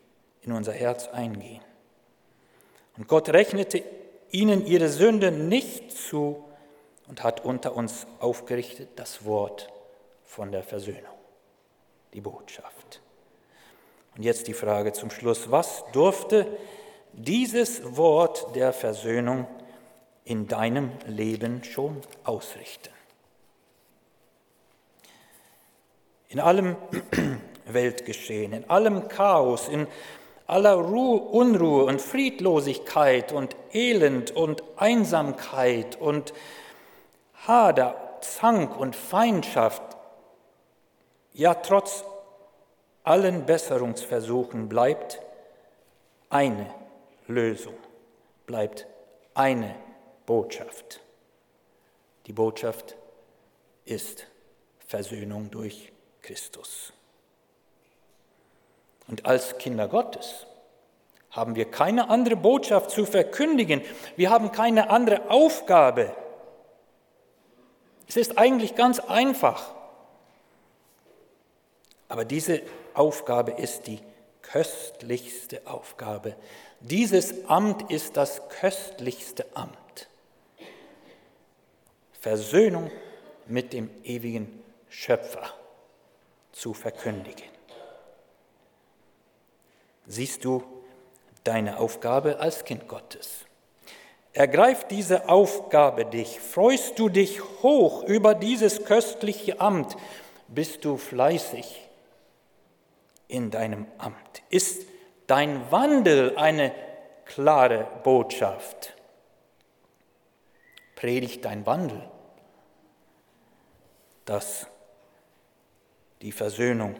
[0.42, 1.62] in unser Herz eingehen.
[2.96, 3.82] Und Gott rechnete
[4.30, 6.44] ihnen ihre Sünde nicht zu
[7.08, 9.68] und hat unter uns aufgerichtet das Wort
[10.24, 11.16] von der Versöhnung,
[12.12, 13.00] die Botschaft.
[14.16, 16.46] Und jetzt die Frage zum Schluss, was durfte
[17.12, 19.46] dieses Wort der Versöhnung
[20.24, 22.97] in deinem Leben schon ausrichten?
[26.28, 26.76] In allem
[27.66, 29.86] Weltgeschehen, in allem Chaos, in
[30.46, 36.32] aller Ruhe, Unruhe und Friedlosigkeit und Elend und Einsamkeit und
[37.46, 39.82] Hader, Zank und Feindschaft,
[41.32, 42.04] ja trotz
[43.04, 45.20] allen Besserungsversuchen bleibt
[46.28, 46.66] eine
[47.26, 47.74] Lösung,
[48.46, 48.86] bleibt
[49.34, 49.74] eine
[50.26, 51.00] Botschaft.
[52.26, 52.96] Die Botschaft
[53.86, 54.26] ist
[54.86, 55.90] Versöhnung durch
[56.28, 56.92] Christus.
[59.06, 60.46] Und als Kinder Gottes
[61.30, 63.80] haben wir keine andere Botschaft zu verkündigen.
[64.16, 66.14] Wir haben keine andere Aufgabe.
[68.06, 69.74] Es ist eigentlich ganz einfach.
[72.08, 72.60] Aber diese
[72.92, 74.00] Aufgabe ist die
[74.42, 76.36] köstlichste Aufgabe.
[76.80, 80.08] Dieses Amt ist das köstlichste Amt.
[82.20, 82.90] Versöhnung
[83.46, 85.54] mit dem ewigen Schöpfer
[86.58, 87.48] zu verkündigen.
[90.06, 90.64] Siehst du
[91.44, 93.44] deine Aufgabe als Kind Gottes?
[94.32, 96.40] Ergreif diese Aufgabe dich.
[96.40, 99.96] Freust du dich hoch über dieses köstliche Amt?
[100.48, 101.88] Bist du fleißig
[103.28, 104.42] in deinem Amt?
[104.50, 104.86] Ist
[105.28, 106.74] dein Wandel eine
[107.24, 108.94] klare Botschaft?
[110.96, 112.02] Predigt dein Wandel,
[114.24, 114.66] dass
[116.22, 116.96] die Versöhnung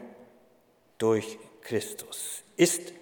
[0.99, 2.43] durch Christus.
[2.57, 2.93] Ist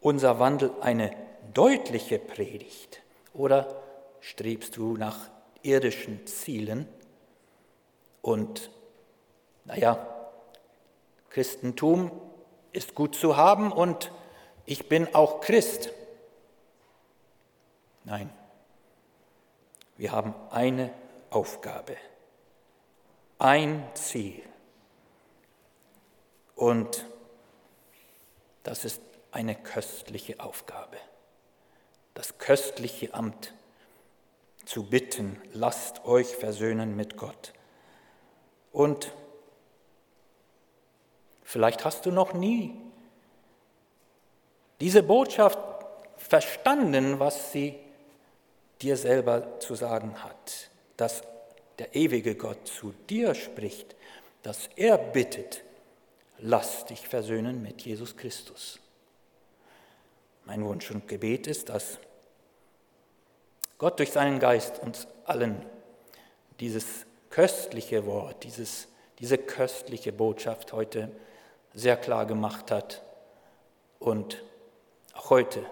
[0.00, 1.14] unser Wandel eine
[1.54, 3.82] deutliche Predigt oder
[4.20, 5.30] strebst du nach
[5.62, 6.88] irdischen Zielen
[8.22, 8.70] und,
[9.64, 10.04] naja,
[11.30, 12.10] Christentum
[12.72, 14.10] ist gut zu haben und
[14.64, 15.90] ich bin auch Christ.
[18.04, 18.30] Nein,
[19.96, 20.92] wir haben eine
[21.30, 21.96] Aufgabe,
[23.38, 24.42] ein Ziel.
[26.56, 27.06] Und
[28.64, 29.00] das ist
[29.30, 30.96] eine köstliche Aufgabe,
[32.14, 33.52] das köstliche Amt
[34.64, 37.52] zu bitten, lasst euch versöhnen mit Gott.
[38.72, 39.12] Und
[41.44, 42.74] vielleicht hast du noch nie
[44.80, 45.58] diese Botschaft
[46.16, 47.78] verstanden, was sie
[48.82, 51.22] dir selber zu sagen hat, dass
[51.78, 53.94] der ewige Gott zu dir spricht,
[54.42, 55.62] dass er bittet,
[56.38, 58.80] lass dich versöhnen mit Jesus Christus.
[60.44, 61.98] Mein Wunsch und Gebet ist, dass
[63.78, 65.64] Gott durch seinen Geist uns allen
[66.60, 71.10] dieses köstliche Wort, dieses, diese köstliche Botschaft heute
[71.74, 73.02] sehr klar gemacht hat
[73.98, 74.42] und
[75.12, 75.64] auch heute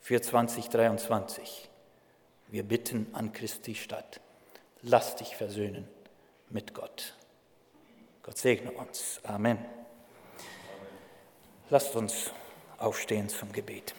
[0.00, 1.68] für 2023.
[2.48, 4.20] Wir bitten an Christi statt,
[4.82, 5.88] lass dich versöhnen
[6.48, 7.14] mit Gott.
[8.22, 9.20] Gott segne uns.
[9.24, 9.58] Amen.
[11.70, 12.30] Lasst uns
[12.78, 13.96] aufstehen zum Gebet.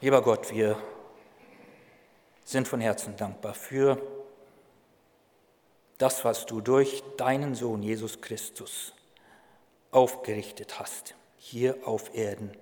[0.00, 0.78] Lieber Gott, wir
[2.44, 4.00] sind von Herzen dankbar für
[5.98, 8.94] das, was du durch deinen Sohn Jesus Christus
[9.90, 12.56] aufgerichtet hast, hier auf Erden.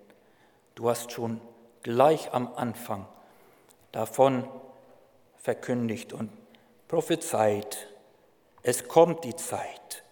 [0.74, 1.40] Du hast schon
[1.84, 3.06] gleich am Anfang
[3.92, 4.48] davon
[5.44, 6.30] verkündigt und
[6.88, 7.86] prophezeit,
[8.62, 10.02] es kommt die Zeit,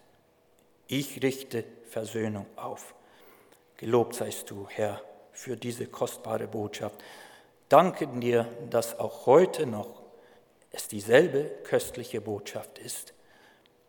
[0.85, 2.93] ich richte Versöhnung auf.
[3.77, 7.03] Gelobt seist du, Herr, für diese kostbare Botschaft.
[7.67, 10.03] Danke dir, dass auch heute noch
[10.69, 13.15] es dieselbe köstliche Botschaft ist.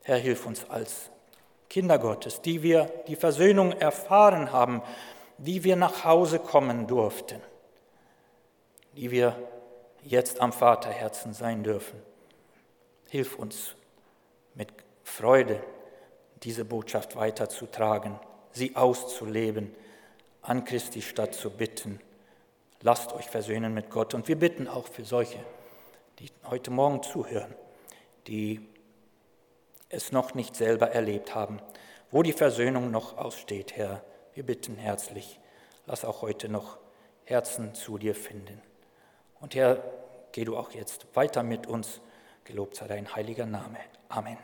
[0.03, 1.11] Herr, hilf uns als
[1.69, 4.81] Kinder Gottes, die wir die Versöhnung erfahren haben,
[5.37, 7.43] die wir nach Hause kommen durften,
[8.97, 9.37] die wir
[10.05, 12.01] jetzt am Vaterherzen sein dürfen.
[13.09, 13.75] Hilf uns
[14.55, 14.69] mit
[15.03, 15.63] Freude,
[16.43, 18.19] diese Botschaft weiterzutragen,
[18.53, 19.75] sie auszuleben,
[20.43, 22.01] an Christi Stadt zu bitten.
[22.83, 24.13] Lasst euch versöhnen mit Gott.
[24.13, 25.39] Und wir bitten auch für solche,
[26.19, 27.55] die heute Morgen zuhören,
[28.27, 28.69] die
[29.89, 31.61] es noch nicht selber erlebt haben,
[32.11, 34.05] wo die Versöhnung noch aussteht, Herr.
[34.35, 35.41] Wir bitten herzlich,
[35.87, 36.79] lass auch heute noch
[37.25, 38.61] Herzen zu dir finden.
[39.45, 39.77] Und Herr,
[40.33, 42.01] geh du auch jetzt weiter mit uns.
[42.45, 43.77] Gelobt sei dein heiliger Name.
[44.09, 44.39] Amen.